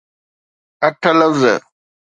[0.87, 1.41] اٺ لفظ.